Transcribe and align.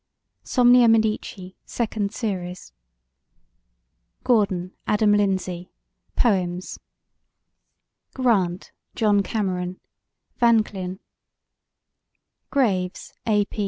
Somnia 0.43 0.87
Medici. 0.89 1.55
Second 1.63 2.11
Series 2.11 2.73
GORDON, 4.23 4.71
ADAM 4.87 5.13
LINDSAY: 5.13 5.69
Poems 6.15 6.79
GRANT, 8.15 8.71
JOHN 8.95 9.21
CAMERON: 9.21 9.79
Vanclin 10.41 10.97
GRAVES, 12.49 13.13
A. 13.27 13.45